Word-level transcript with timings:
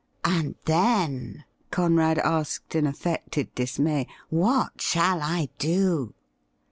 'And 0.41 0.55
then,' 0.65 1.43
Conrad 1.69 2.17
asked 2.17 2.73
in 2.73 2.87
affected 2.87 3.53
dismay,' 3.53 4.07
what 4.45 4.81
shall 4.81 5.21
I 5.21 5.49
do 5.59 6.15